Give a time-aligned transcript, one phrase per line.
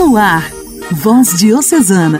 [0.00, 0.50] No ar,
[0.92, 2.18] Voz Diocesana,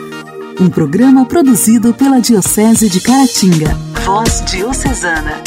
[0.61, 3.75] um programa produzido pela Diocese de Caratinga.
[4.05, 5.43] Voz Diocesana.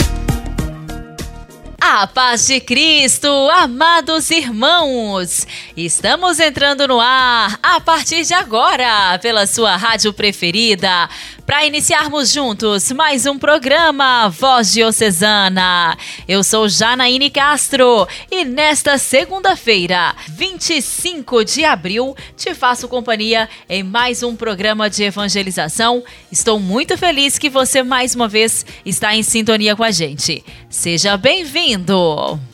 [1.80, 5.46] A paz de Cristo, amados irmãos!
[5.78, 11.08] Estamos entrando no ar a partir de agora pela sua rádio preferida
[11.46, 15.98] para iniciarmos juntos mais um programa Voz Diocesana.
[16.28, 24.24] Eu sou Janaíne Castro e nesta segunda-feira, 25 de abril, te faço companhia em mais
[24.24, 26.04] um programa de evangelização.
[26.32, 30.44] Estou muito feliz que você mais uma vez está em sintonia com a gente.
[30.70, 32.53] Seja bem-vindo!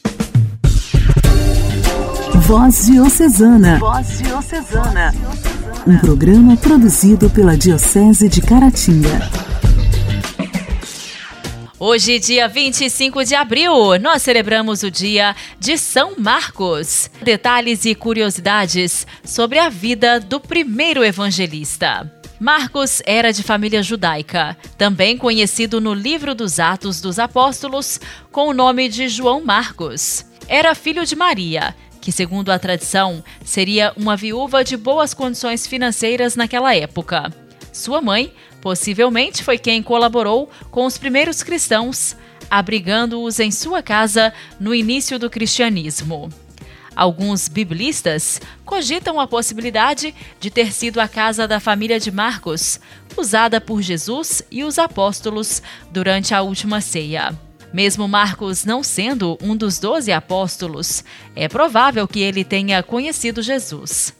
[2.49, 3.77] Voz Diocesana.
[3.77, 5.13] Voz Diocesana.
[5.85, 9.29] Um programa produzido pela Diocese de Caratinga.
[11.77, 17.11] Hoje, dia 25 de abril, nós celebramos o dia de São Marcos.
[17.21, 22.11] Detalhes e curiosidades sobre a vida do primeiro evangelista.
[22.39, 27.99] Marcos era de família judaica, também conhecido no livro dos Atos dos Apóstolos
[28.31, 30.25] com o nome de João Marcos.
[30.47, 31.75] Era filho de Maria
[32.09, 37.31] que, segundo a tradição, seria uma viúva de boas condições financeiras naquela época.
[37.71, 42.15] Sua mãe, possivelmente, foi quem colaborou com os primeiros cristãos,
[42.49, 46.29] abrigando-os em sua casa no início do cristianismo.
[46.95, 52.79] Alguns biblistas cogitam a possibilidade de ter sido a casa da família de Marcos,
[53.15, 57.48] usada por Jesus e os apóstolos durante a última ceia.
[57.71, 61.03] Mesmo Marcos não sendo um dos doze apóstolos,
[61.35, 64.13] é provável que ele tenha conhecido Jesus.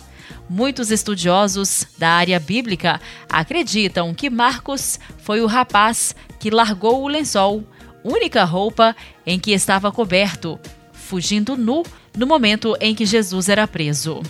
[0.48, 7.64] Muitos estudiosos da área bíblica acreditam que Marcos foi o rapaz que largou o lençol,
[8.04, 10.60] única roupa em que estava coberto,
[10.94, 11.84] fugindo nu
[12.16, 14.22] no momento em que Jesus era preso.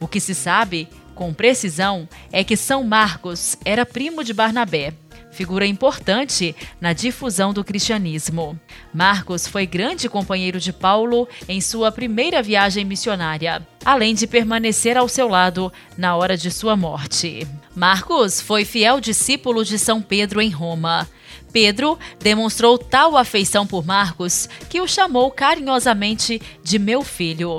[0.00, 4.92] O que se sabe com precisão é que São Marcos era primo de Barnabé
[5.36, 8.58] figura importante na difusão do cristianismo.
[8.92, 15.06] Marcos foi grande companheiro de Paulo em sua primeira viagem missionária, além de permanecer ao
[15.06, 17.46] seu lado na hora de sua morte.
[17.74, 21.06] Marcos foi fiel discípulo de São Pedro em Roma.
[21.52, 27.58] Pedro demonstrou tal afeição por Marcos que o chamou carinhosamente de meu filho.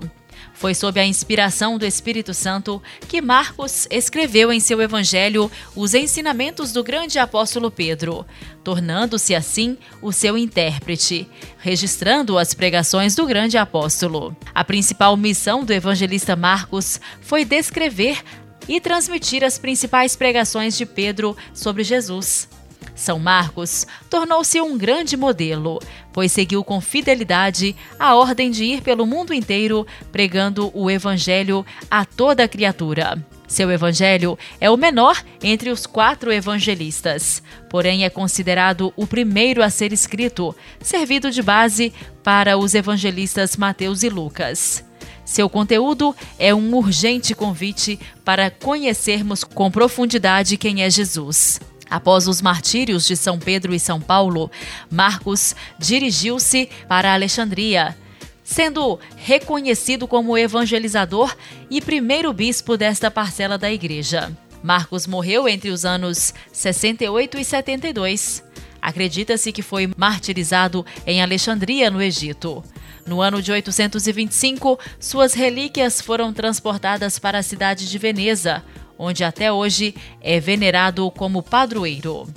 [0.58, 6.74] Foi sob a inspiração do Espírito Santo que Marcos escreveu em seu evangelho os ensinamentos
[6.74, 8.26] do grande apóstolo Pedro,
[8.64, 11.30] tornando-se assim o seu intérprete,
[11.60, 14.36] registrando as pregações do grande apóstolo.
[14.52, 18.24] A principal missão do evangelista Marcos foi descrever
[18.68, 22.50] e transmitir as principais pregações de Pedro sobre Jesus.
[22.96, 25.80] São Marcos tornou-se um grande modelo,
[26.12, 32.06] pois seguiu com fidelidade a ordem de ir pelo mundo inteiro pregando o Evangelho a
[32.06, 33.24] toda criatura.
[33.48, 39.70] Seu evangelho é o menor entre os quatro evangelistas, porém é considerado o primeiro a
[39.70, 44.84] ser escrito, servido de base para os evangelistas Mateus e Lucas.
[45.24, 51.60] Seu conteúdo é um urgente convite para conhecermos com profundidade quem é Jesus.
[51.90, 54.52] Após os martírios de São Pedro e São Paulo,
[54.90, 57.96] Marcos dirigiu-se para Alexandria,
[58.44, 61.36] sendo reconhecido como evangelizador
[61.70, 64.32] e primeiro bispo desta parcela da igreja.
[64.64, 68.44] Marcos morreu entre os anos 68 e 72.
[68.82, 72.64] Acredita-se que foi martirizado em Alexandria, no Egito.
[73.06, 78.64] No ano de 825, suas relíquias foram transportadas para a cidade de Veneza,
[78.98, 82.28] onde até hoje é venerado como padroeiro.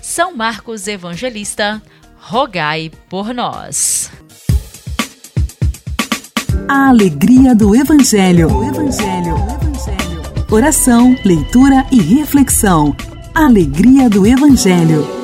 [0.00, 1.80] São Marcos Evangelista,
[2.16, 4.10] rogai por nós.
[6.68, 8.48] A alegria do Evangelho.
[8.64, 9.34] Evangelho.
[9.36, 10.44] Evangelho.
[10.50, 12.94] Oração, leitura e reflexão.
[13.34, 15.23] Alegria do Evangelho.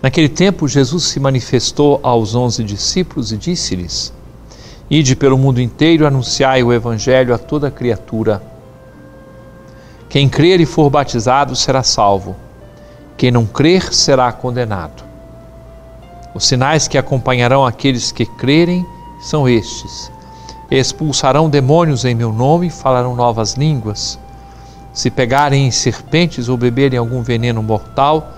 [0.00, 4.12] Naquele tempo, Jesus se manifestou aos onze discípulos e disse-lhes:
[4.88, 8.40] Ide pelo mundo inteiro anunciai o Evangelho a toda criatura.
[10.08, 12.36] Quem crer e for batizado será salvo,
[13.16, 15.02] quem não crer será condenado.
[16.32, 18.86] Os sinais que acompanharão aqueles que crerem
[19.20, 20.12] são estes:
[20.70, 24.18] Expulsarão demônios em meu nome falarão novas línguas.
[24.92, 28.37] Se pegarem em serpentes ou beberem algum veneno mortal,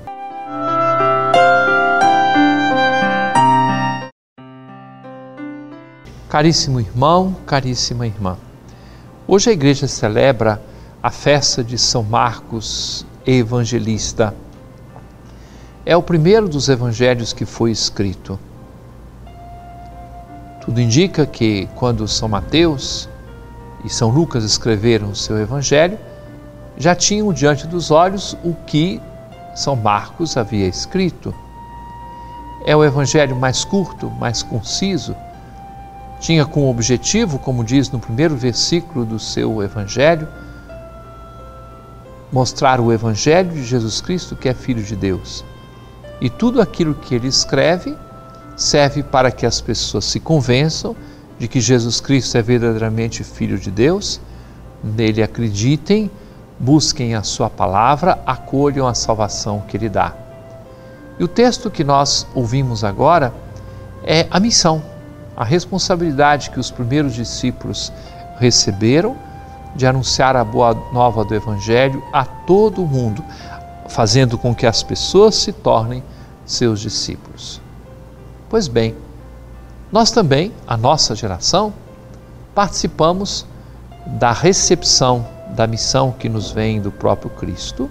[6.31, 8.37] Caríssimo irmão, caríssima irmã,
[9.27, 10.61] hoje a igreja celebra
[11.03, 14.33] a festa de São Marcos Evangelista.
[15.85, 18.39] É o primeiro dos evangelhos que foi escrito.
[20.61, 23.09] Tudo indica que quando São Mateus
[23.83, 25.99] e São Lucas escreveram o seu evangelho,
[26.77, 29.01] já tinham diante dos olhos o que
[29.53, 31.35] São Marcos havia escrito.
[32.65, 35.13] É o evangelho mais curto, mais conciso
[36.21, 40.27] tinha como objetivo, como diz no primeiro versículo do seu Evangelho,
[42.31, 45.43] mostrar o Evangelho de Jesus Cristo, que é Filho de Deus.
[46.21, 47.97] E tudo aquilo que ele escreve
[48.55, 50.95] serve para que as pessoas se convençam
[51.39, 54.21] de que Jesus Cristo é verdadeiramente Filho de Deus,
[54.83, 56.09] nele acreditem,
[56.59, 60.13] busquem a Sua palavra, acolham a salvação que Ele dá.
[61.17, 63.33] E o texto que nós ouvimos agora
[64.03, 64.83] é a missão
[65.35, 67.91] a responsabilidade que os primeiros discípulos
[68.37, 69.15] receberam
[69.75, 73.23] de anunciar a boa nova do Evangelho a todo o mundo,
[73.87, 76.03] fazendo com que as pessoas se tornem
[76.45, 77.61] seus discípulos.
[78.49, 78.95] Pois bem,
[79.91, 81.73] nós também, a nossa geração,
[82.53, 83.45] participamos
[84.05, 87.89] da recepção da missão que nos vem do próprio Cristo,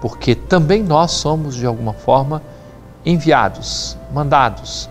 [0.00, 2.42] porque também nós somos, de alguma forma,
[3.04, 4.88] enviados, mandados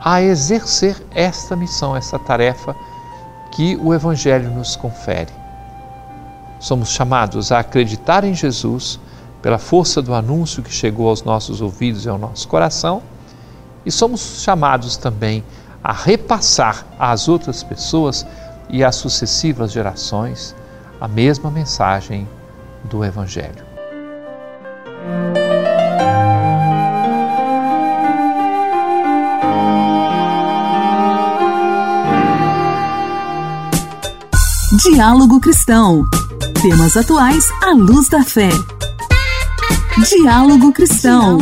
[0.00, 2.76] a exercer esta missão, essa tarefa
[3.50, 5.32] que o Evangelho nos confere.
[6.60, 8.98] Somos chamados a acreditar em Jesus
[9.42, 13.02] pela força do anúncio que chegou aos nossos ouvidos e ao nosso coração,
[13.84, 15.44] e somos chamados também
[15.82, 18.26] a repassar às outras pessoas
[18.68, 20.54] e às sucessivas gerações
[21.00, 22.26] a mesma mensagem
[22.84, 23.65] do Evangelho.
[34.88, 36.04] Diálogo Cristão.
[36.62, 38.48] Temas atuais à luz da fé.
[40.08, 41.38] Diálogo Cristão.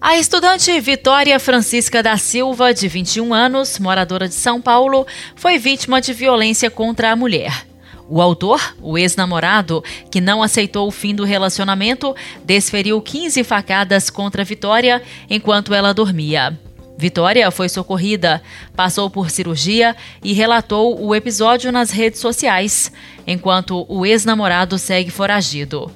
[0.00, 6.00] A estudante Vitória Francisca da Silva, de 21 anos, moradora de São Paulo, foi vítima
[6.00, 7.66] de violência contra a mulher.
[8.08, 14.42] O autor, o ex-namorado, que não aceitou o fim do relacionamento, desferiu 15 facadas contra
[14.42, 15.00] Vitória
[15.30, 16.58] enquanto ela dormia.
[17.00, 18.42] Vitória foi socorrida,
[18.76, 22.92] passou por cirurgia e relatou o episódio nas redes sociais,
[23.26, 25.90] enquanto o ex-namorado segue foragido.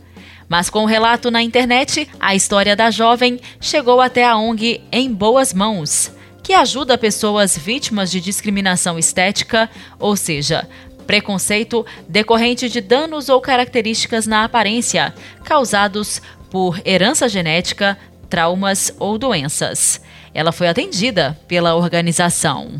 [0.48, 5.12] Mas com o relato na internet, a história da jovem chegou até a ONG Em
[5.12, 6.10] Boas Mãos,
[6.42, 9.68] que ajuda pessoas vítimas de discriminação estética,
[9.98, 10.66] ou seja,
[11.06, 17.98] preconceito decorrente de danos ou características na aparência causados por herança genética,
[18.30, 20.00] traumas ou doenças.
[20.34, 22.72] Ela foi atendida pela organização.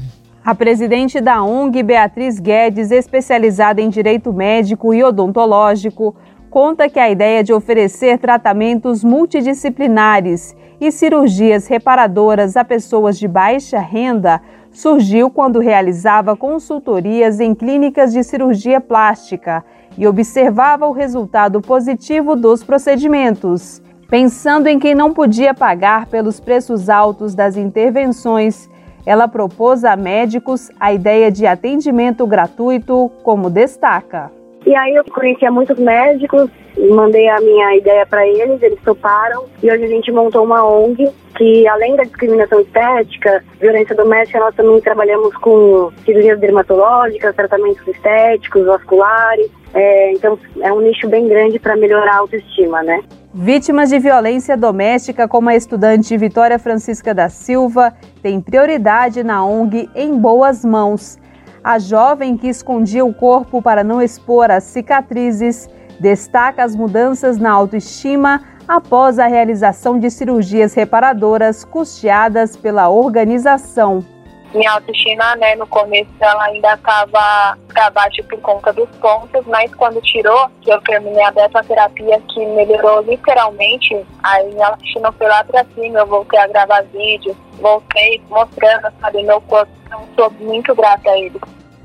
[0.45, 6.17] A presidente da ONG, Beatriz Guedes, especializada em direito médico e odontológico,
[6.51, 13.79] conta que a ideia de oferecer tratamentos multidisciplinares e cirurgias reparadoras a pessoas de baixa
[13.79, 14.43] renda
[14.73, 19.65] surgiu quando realizava consultorias em clínicas de cirurgia plástica
[19.97, 23.81] e observava o resultado positivo dos procedimentos.
[24.09, 28.69] Pensando em quem não podia pagar pelos preços altos das intervenções,
[29.07, 34.31] ela propôs a médicos a ideia de atendimento gratuito, como destaca.
[34.67, 36.49] E aí eu conhecia muitos médicos,
[36.91, 41.11] mandei a minha ideia para eles, eles toparam e hoje a gente montou uma ONG
[41.37, 48.65] que além da discriminação estética, violência doméstica, nós também trabalhamos com cirurgias dermatológicas, tratamentos estéticos,
[48.65, 49.51] vasculares.
[49.75, 53.03] É, então é um nicho bem grande para melhorar a autoestima, né?
[53.37, 59.91] Vítimas de violência doméstica, como a estudante Vitória Francisca da Silva, têm prioridade na ONG
[59.93, 61.19] Em Boas Mãos.
[61.63, 67.51] A jovem que escondia o corpo para não expor as cicatrizes destaca as mudanças na
[67.51, 74.14] autoestima após a realização de cirurgias reparadoras custeadas pela organização.
[74.55, 80.01] Minha autoestima, né, no começo ela ainda estava abaixo por conta dos pontos, mas quando
[80.01, 85.65] tirou, que eu terminei a terapia, que melhorou literalmente, aí minha autoestima foi lá pra
[85.75, 91.11] cima, eu voltei a gravar vídeos, voltei mostrando, sabe, meu corpo, então sou muito grata
[91.11, 91.41] a ele.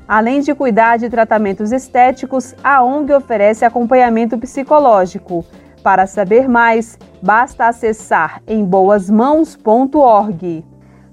[0.06, 5.44] Além de cuidar de tratamentos estéticos, a ONG oferece acompanhamento psicológico.
[5.84, 10.64] Para saber mais, basta acessar em boasmãos.org.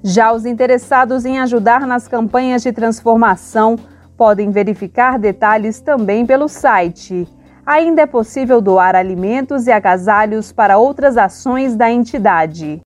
[0.07, 3.77] Já os interessados em ajudar nas campanhas de transformação
[4.15, 7.27] podem verificar detalhes também pelo site.
[7.65, 12.79] Ainda é possível doar alimentos e agasalhos para outras ações da entidade.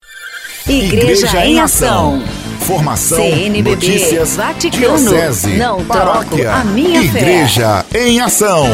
[0.67, 2.23] Igreja, Igreja em Ação.
[2.61, 8.07] Formação, CNBB, notícias, Vaticano, diocese, não paróquia, a minha Igreja fé.
[8.07, 8.65] em Ação.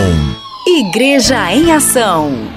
[0.66, 2.57] Igreja em Ação.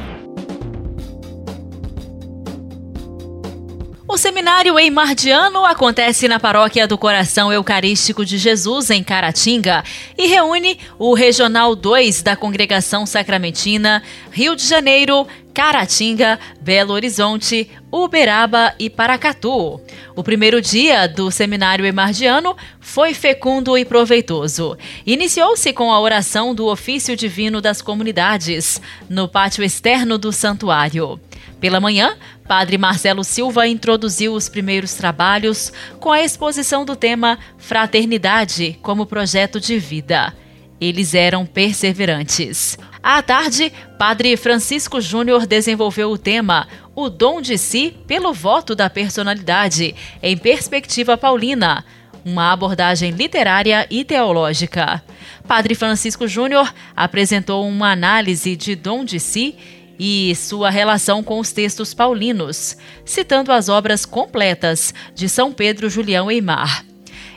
[4.13, 9.85] O seminário Eimardiano acontece na Paróquia do Coração Eucarístico de Jesus, em Caratinga,
[10.19, 14.03] e reúne o Regional 2 da Congregação Sacramentina,
[14.33, 19.81] Rio de Janeiro, Caratinga, Belo Horizonte, Uberaba e Paracatu.
[20.17, 24.77] O primeiro dia do seminário emardiano foi fecundo e proveitoso.
[25.07, 31.21] Iniciou-se com a oração do ofício divino das comunidades, no pátio externo do santuário.
[31.61, 32.17] Pela manhã,
[32.49, 39.61] Padre Marcelo Silva introduziu os primeiros trabalhos com a exposição do tema Fraternidade como projeto
[39.61, 40.35] de vida.
[40.81, 42.79] Eles eram perseverantes.
[43.03, 48.89] À tarde, Padre Francisco Júnior desenvolveu o tema O Dom de Si pelo Voto da
[48.89, 51.85] Personalidade, em perspectiva paulina,
[52.25, 55.03] uma abordagem literária e teológica.
[55.47, 59.57] Padre Francisco Júnior apresentou uma análise de dom de si
[60.03, 66.31] e sua relação com os textos paulinos, citando as obras completas de São Pedro Julião
[66.31, 66.87] Eimar.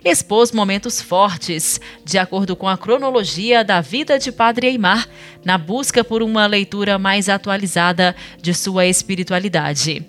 [0.05, 5.09] Expôs momentos fortes, de acordo com a cronologia da vida de Padre Eimar,
[5.43, 10.05] na busca por uma leitura mais atualizada de sua espiritualidade.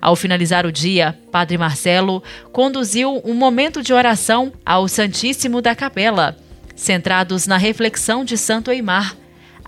[0.00, 2.22] Ao finalizar o dia, Padre Marcelo
[2.52, 6.38] conduziu um momento de oração ao Santíssimo da Capela,
[6.74, 9.14] centrados na reflexão de Santo Eimar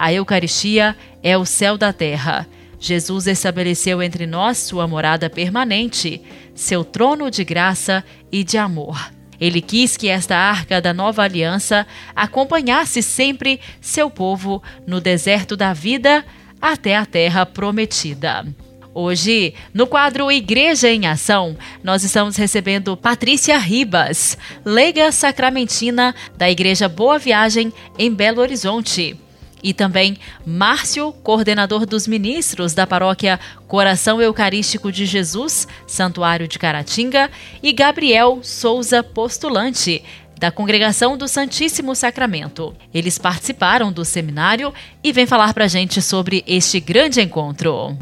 [0.00, 2.48] a Eucaristia é o céu da terra.
[2.78, 6.22] Jesus estabeleceu entre nós sua morada permanente,
[6.54, 8.02] seu trono de graça
[8.32, 8.98] e de amor.
[9.38, 15.74] Ele quis que esta arca da nova aliança acompanhasse sempre seu povo no deserto da
[15.74, 16.24] vida
[16.62, 18.46] até a terra prometida.
[18.94, 26.88] Hoje, no quadro Igreja em Ação, nós estamos recebendo Patrícia Ribas, leiga sacramentina da Igreja
[26.88, 29.18] Boa Viagem em Belo Horizonte
[29.62, 37.30] e também Márcio, coordenador dos ministros da paróquia Coração Eucarístico de Jesus, Santuário de Caratinga,
[37.62, 40.02] e Gabriel Souza, postulante
[40.38, 42.74] da Congregação do Santíssimo Sacramento.
[42.94, 44.72] Eles participaram do seminário
[45.04, 47.96] e vêm falar para a gente sobre este grande encontro.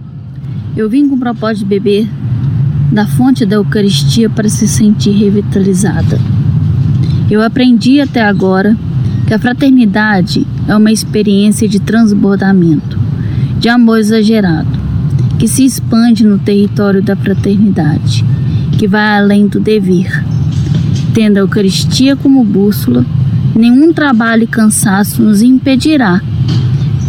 [0.77, 2.09] Eu vim com o propósito de beber
[2.93, 6.19] da fonte da Eucaristia para se sentir revitalizada.
[7.29, 8.77] Eu aprendi até agora
[9.27, 12.99] que a fraternidade é uma experiência de transbordamento,
[13.59, 14.69] de amor exagerado,
[15.39, 18.23] que se expande no território da fraternidade,
[18.79, 20.23] que vai além do dever.
[21.15, 23.05] Tendo a Eucaristia como bússola,
[23.57, 26.21] nenhum trabalho e cansaço nos impedirá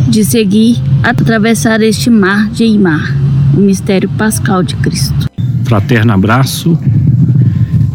[0.08, 3.14] de seguir atravessar este mar de Eimar,
[3.56, 5.30] o mistério pascal de Cristo.
[5.66, 6.80] Fraterno abraço,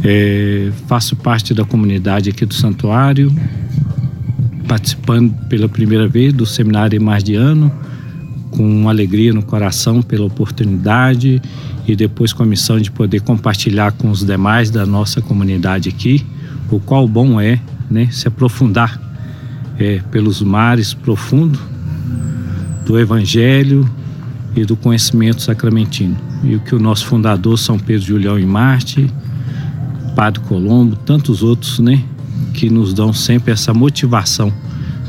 [0.05, 3.35] é, faço parte da comunidade aqui do santuário,
[4.67, 7.73] participando pela primeira vez do seminário Mardiano,
[8.51, 11.43] com alegria no coração pela oportunidade
[11.87, 16.25] e depois com a missão de poder compartilhar com os demais da nossa comunidade aqui,
[16.71, 19.01] o qual bom é né, se aprofundar
[19.79, 21.61] é, pelos mares profundos
[22.87, 23.89] do Evangelho
[24.57, 26.17] e do conhecimento sacramentino.
[26.43, 29.11] E o que o nosso fundador, São Pedro Julião e Marte,
[30.15, 32.03] Padre Colombo, tantos outros, né,
[32.53, 34.53] que nos dão sempre essa motivação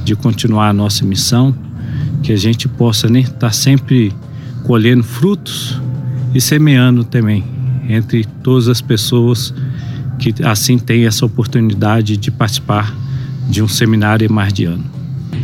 [0.04, 1.56] de continuar a nossa missão,
[2.22, 4.14] que a gente possa estar né, tá sempre
[4.64, 5.80] colhendo frutos
[6.34, 7.44] e semeando também
[7.88, 9.54] entre todas as pessoas
[10.18, 12.96] que assim têm essa oportunidade de participar
[13.48, 14.84] de um seminário emardiano.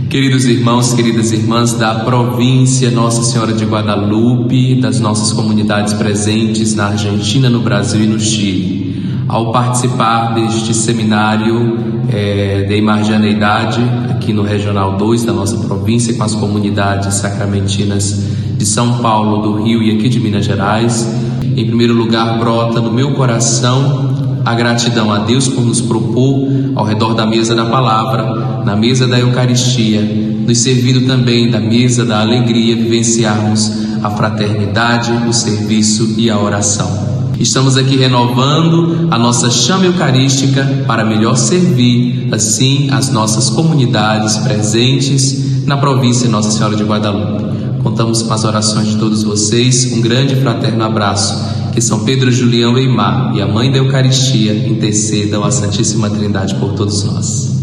[0.10, 6.88] Queridos irmãos, queridas irmãs da província Nossa Senhora de Guadalupe, das nossas comunidades presentes na
[6.88, 8.81] Argentina, no Brasil e no Chile
[9.28, 11.78] ao participar deste seminário
[12.10, 18.24] é, de imargianeidade aqui no Regional 2 da nossa província com as comunidades sacramentinas
[18.58, 21.08] de São Paulo, do Rio e aqui de Minas Gerais.
[21.44, 26.86] Em primeiro lugar, brota no meu coração a gratidão a Deus por nos propor, ao
[26.86, 32.22] redor da mesa da palavra, na mesa da Eucaristia, nos servindo também da mesa da
[32.22, 33.72] alegria, vivenciarmos
[34.04, 37.11] a fraternidade, o serviço e a oração.
[37.42, 45.66] Estamos aqui renovando a nossa chama eucarística para melhor servir, assim, as nossas comunidades presentes
[45.66, 47.82] na província Nossa Senhora de Guadalupe.
[47.82, 49.92] Contamos com as orações de todos vocês.
[49.92, 51.72] Um grande e fraterno abraço.
[51.74, 56.74] Que São Pedro Julião Eimar e a Mãe da Eucaristia intercedam a Santíssima Trindade por
[56.74, 57.60] todos nós.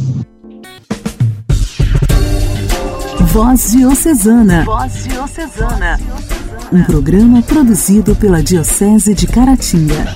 [3.33, 4.65] Voz Diocesana.
[4.65, 6.01] Voz Diocesana.
[6.73, 10.15] Um programa produzido pela Diocese de Caratinga.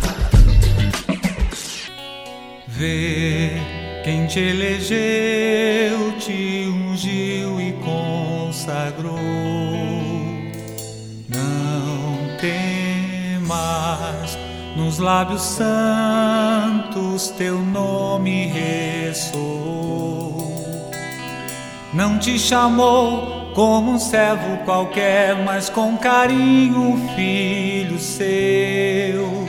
[2.69, 3.53] Vê
[4.05, 9.19] quem te elegeu, te ungiu e consagrou.
[11.29, 14.37] Não temas,
[14.77, 19.73] nos lábios santos teu nome ressoou.
[21.95, 29.47] Não te chamou como um servo qualquer, mas com carinho, filho seu.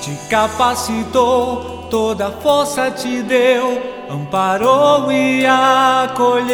[0.00, 6.50] Te capacitou, toda força te deu, amparou e acolheu.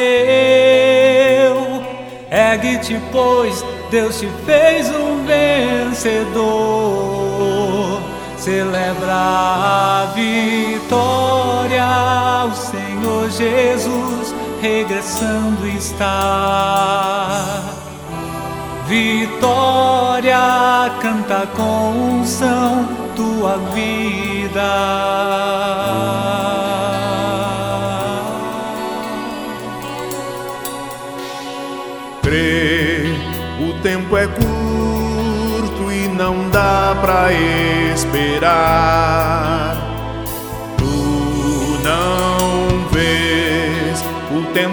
[2.30, 6.37] Ergue-te, pois Deus te fez um vencedor.
[8.37, 11.87] Celebra a vitória,
[12.45, 17.63] o Senhor Jesus regressando está.
[18.87, 20.39] Vitória
[21.01, 24.63] canta com unção tua vida.
[32.23, 33.15] Crê,
[33.61, 37.33] o tempo é curto e não dá pra
[37.93, 39.86] esperar.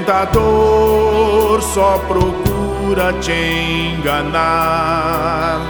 [0.03, 5.61] Tentador só procura te enganar,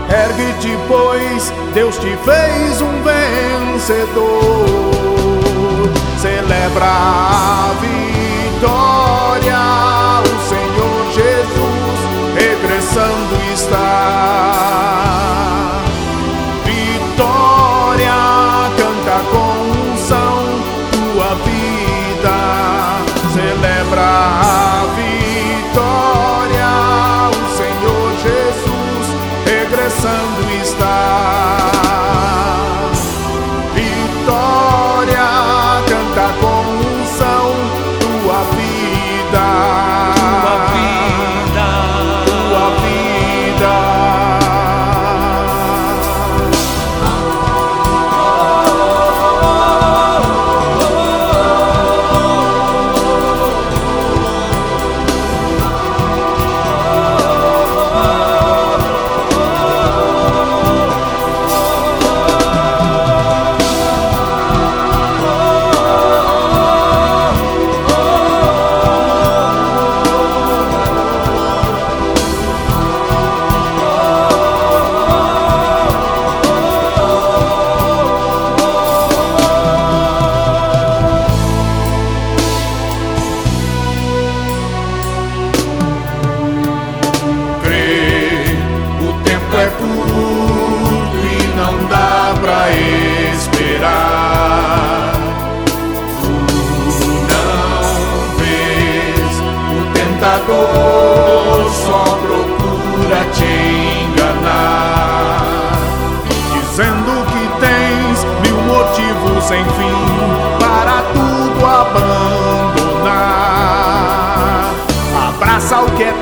[0.10, 4.93] Ergue-te, pois Deus te fez um vencedor
[6.24, 9.60] celebra a vitória.
[10.24, 12.00] O Senhor Jesus
[12.34, 15.13] regressando está.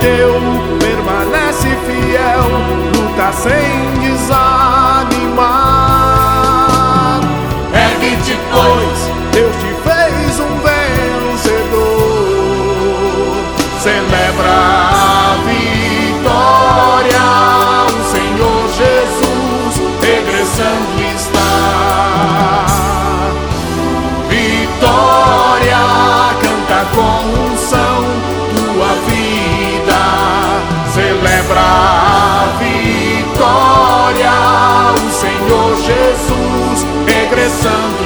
[0.01, 0.50] Celebra
[37.51, 38.00] regressando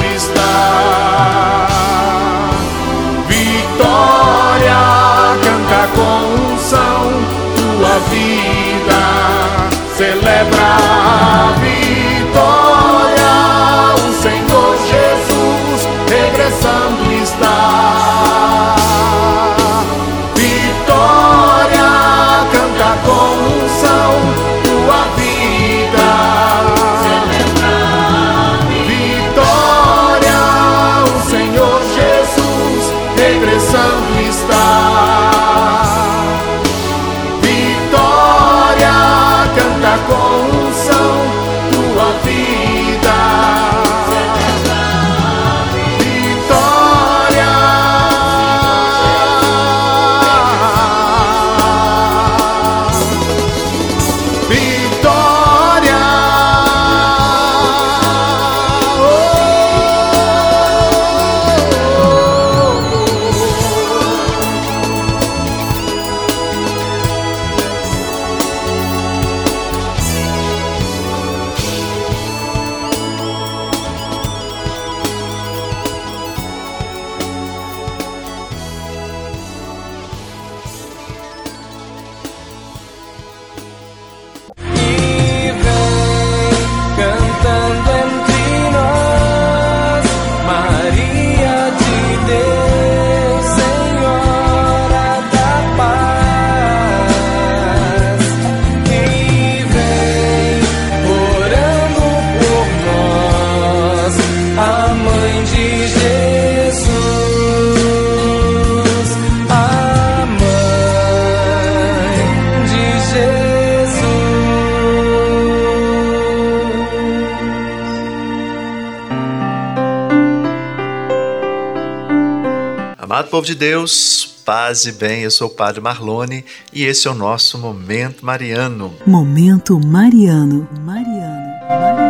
[123.36, 127.14] povo de Deus, paz e bem, eu sou o Padre Marlone e esse é o
[127.14, 128.96] nosso Momento Mariano.
[129.06, 130.66] Momento Mariano.
[130.80, 131.60] Mariano.
[131.70, 132.06] Mariano.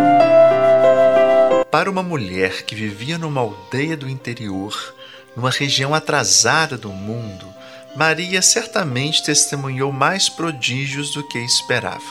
[1.71, 4.93] Para uma mulher que vivia numa aldeia do interior,
[5.35, 7.47] numa região atrasada do mundo,
[7.95, 12.05] Maria certamente testemunhou mais prodígios do que esperava.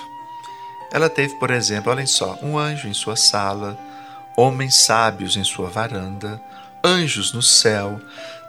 [0.93, 3.79] Ela teve, por exemplo, olhem só, um anjo em sua sala,
[4.37, 6.43] homens sábios em sua varanda,
[6.85, 8.01] anjos no céu.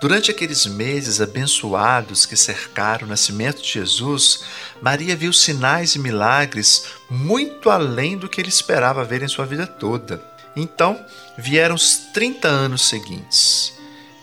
[0.02, 4.44] Durante aqueles meses abençoados que cercaram o nascimento de Jesus,
[4.82, 9.66] Maria viu sinais e milagres muito além do que ele esperava ver em sua vida
[9.66, 10.22] toda.
[10.56, 11.04] Então
[11.38, 13.74] vieram os 30 anos seguintes.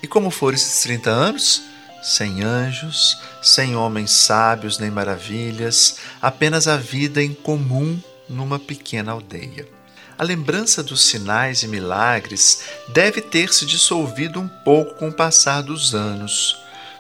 [0.03, 1.63] E como foram esses 30 anos?
[2.03, 7.99] Sem anjos, sem homens sábios nem maravilhas, apenas a vida em comum
[8.29, 9.82] numa pequena aldeia.
[10.19, 15.63] A lembrança dos sinais e milagres deve ter se dissolvido um pouco com o passar
[15.63, 16.57] dos anos.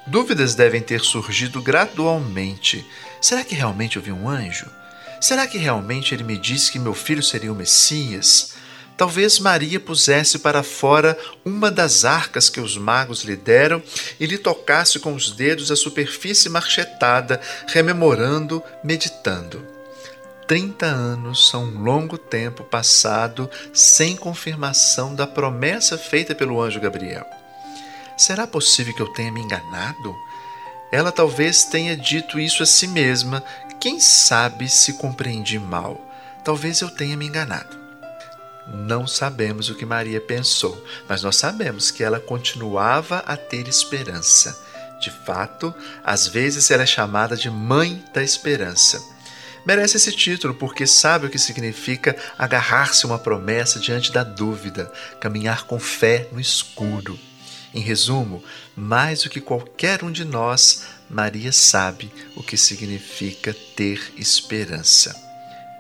[0.06, 2.84] Dúvidas devem ter surgido gradualmente.
[3.20, 4.66] Será que realmente eu vi um anjo?
[5.20, 8.54] Será que realmente ele me disse que meu filho seria o Messias?
[8.96, 13.82] Talvez Maria pusesse para fora uma das arcas que os magos lhe deram
[14.18, 19.71] e lhe tocasse com os dedos a superfície marchetada, rememorando, meditando.
[20.46, 27.24] Trinta anos são um longo tempo passado sem confirmação da promessa feita pelo anjo Gabriel.
[28.16, 30.14] Será possível que eu tenha me enganado?
[30.90, 33.42] Ela talvez tenha dito isso a si mesma.
[33.80, 36.00] Quem sabe se compreendi mal?
[36.44, 37.80] Talvez eu tenha me enganado.
[38.66, 44.56] Não sabemos o que Maria pensou, mas nós sabemos que ela continuava a ter esperança.
[45.00, 45.74] De fato,
[46.04, 49.11] às vezes ela é chamada de Mãe da Esperança.
[49.64, 54.92] Merece esse título porque sabe o que significa agarrar-se a uma promessa diante da dúvida,
[55.20, 57.18] caminhar com fé no escuro.
[57.72, 58.42] Em resumo,
[58.76, 65.14] mais do que qualquer um de nós, Maria sabe o que significa ter esperança.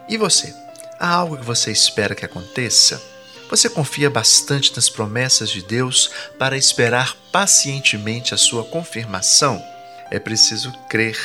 [0.08, 0.54] E você?
[0.98, 3.02] Há algo que você espera que aconteça?
[3.50, 9.62] Você confia bastante nas promessas de Deus para esperar pacientemente a sua confirmação?
[10.10, 11.18] É preciso crer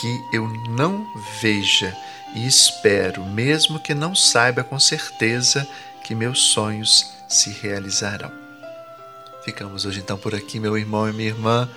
[0.00, 1.06] que eu não
[1.40, 1.96] veja
[2.34, 5.66] e espero, mesmo que não saiba com certeza
[6.04, 8.30] que meus sonhos se realizarão.
[9.44, 11.68] Ficamos hoje então por aqui, meu irmão e minha irmã.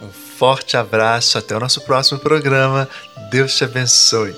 [0.00, 2.88] Um forte abraço, até o nosso próximo programa.
[3.30, 4.34] Deus te abençoe.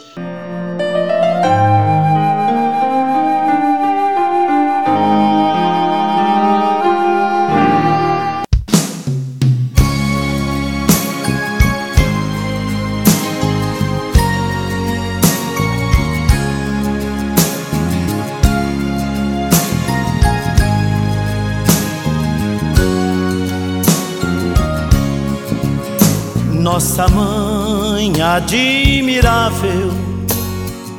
[28.42, 29.92] Admirável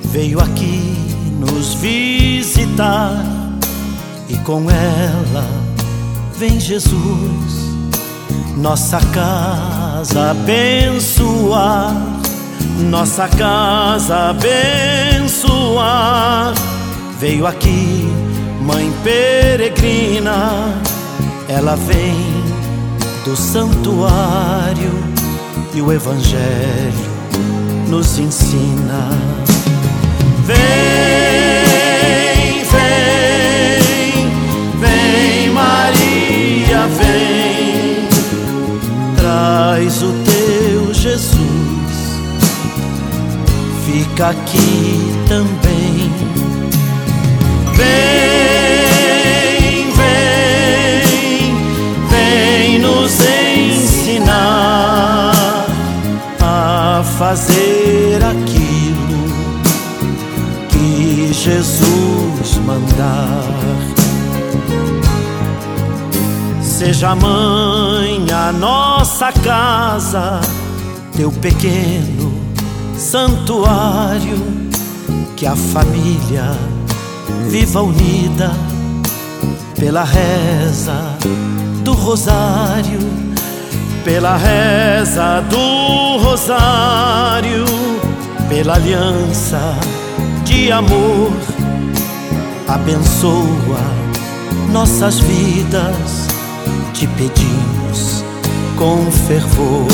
[0.06, 0.96] veio aqui
[1.40, 3.22] nos visitar
[4.30, 5.46] e com ela
[6.38, 7.76] vem Jesus,
[8.58, 11.94] nossa casa abençoar,
[12.90, 15.34] nossa casa abençoar.
[17.20, 18.08] Veio aqui,
[18.62, 20.82] mãe peregrina,
[21.48, 22.16] ela vem
[23.26, 24.92] do santuário
[25.74, 27.13] e o Evangelho
[27.94, 29.10] nos ensina.
[30.48, 30.58] Vem,
[32.74, 34.32] vem,
[34.80, 38.10] vem, Maria, vem,
[39.16, 42.18] traz o teu Jesus,
[43.86, 46.12] fica aqui também.
[47.76, 48.33] Vem,
[57.24, 59.24] fazer aquilo
[60.68, 63.46] que Jesus mandar.
[66.62, 70.42] Seja mãe a nossa casa,
[71.16, 72.34] teu pequeno
[72.98, 74.38] santuário,
[75.38, 76.52] que a família
[77.48, 78.52] viva unida
[79.80, 81.18] pela reza
[81.86, 83.00] do rosário,
[84.04, 86.03] pela reza do
[86.34, 87.64] rosário,
[88.50, 89.78] pela aliança
[90.44, 91.32] de amor,
[92.68, 93.84] abençoa
[94.72, 96.28] nossas vidas,
[96.92, 98.26] te pedimos
[98.80, 99.86] com fervor.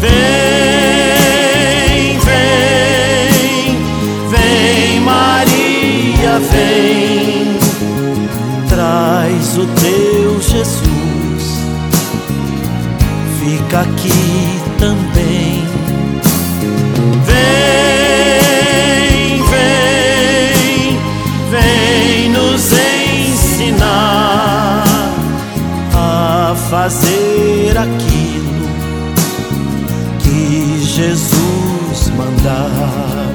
[0.00, 0.10] Vem,
[2.20, 3.76] vem,
[4.30, 7.58] vem, Maria, vem,
[8.70, 10.81] traz o teu Jesus,
[13.42, 15.66] fica aqui também.
[17.26, 17.42] Vem,
[19.50, 20.96] vem,
[21.50, 22.72] vem nos
[23.32, 24.84] ensinar
[25.92, 28.68] a fazer aquilo
[30.20, 33.32] que Jesus mandar.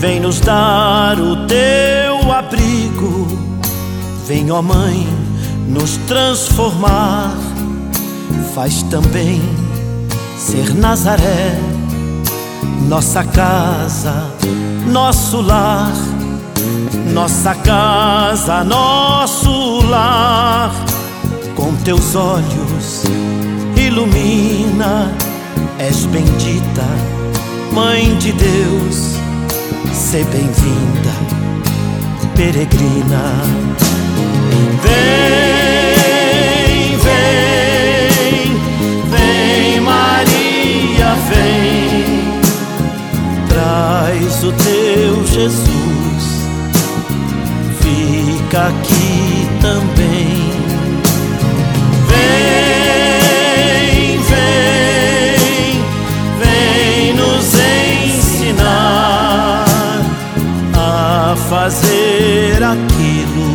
[0.00, 3.28] Vem nos dar o teu abrigo,
[4.26, 5.06] vem, ó Mãe,
[5.72, 7.34] nos transformar.
[8.54, 9.40] Faz também
[10.36, 11.58] ser Nazaré,
[12.88, 14.30] nossa casa,
[14.86, 15.92] nosso lar,
[17.12, 20.72] nossa casa, nosso lar.
[21.56, 23.04] Com teus olhos
[23.76, 25.12] ilumina,
[25.78, 26.86] és bendita,
[27.72, 29.16] Mãe de Deus,
[29.94, 31.12] se bem-vinda,
[32.36, 33.22] peregrina.
[34.82, 35.51] Vem,
[44.12, 46.24] traz o teu Jesus,
[47.80, 50.52] fica aqui também.
[52.08, 52.98] Vem,
[54.28, 55.80] vem,
[56.38, 57.54] vem nos
[58.44, 59.64] ensinar
[60.74, 63.50] a fazer aquilo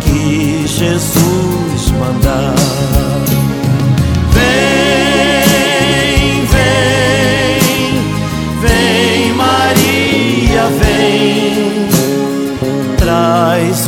[0.00, 2.71] que Jesus mandar.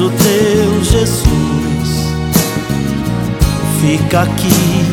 [0.05, 1.89] O teu Jesus,
[3.81, 4.85] fica aqui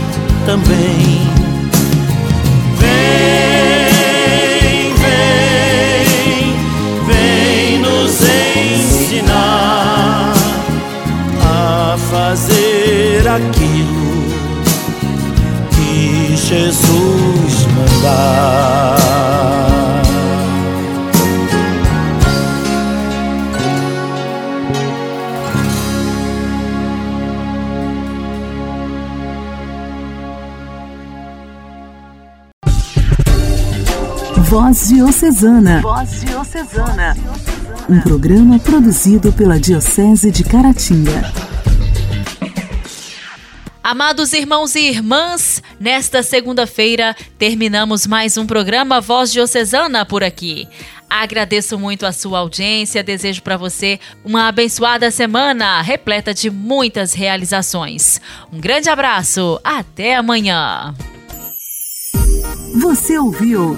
[0.45, 1.29] também.
[2.79, 3.99] Vem,
[5.03, 6.55] vem,
[7.07, 8.21] vem nos
[9.11, 10.33] ensinar
[11.43, 14.23] a fazer aquilo
[15.71, 18.50] que Jesus mandar.
[34.71, 35.81] Voz Diocesana.
[35.81, 37.17] Voz Diocesana.
[37.89, 41.29] Um programa produzido pela Diocese de Caratinga.
[43.83, 50.65] Amados irmãos e irmãs, nesta segunda-feira terminamos mais um programa Voz Diocesana por aqui.
[51.09, 58.21] Agradeço muito a sua audiência, desejo para você uma abençoada semana repleta de muitas realizações.
[58.49, 60.95] Um grande abraço, até amanhã.
[62.79, 63.77] Você ouviu